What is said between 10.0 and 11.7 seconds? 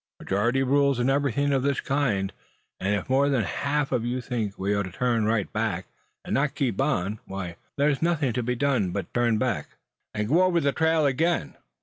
and go over the trail again."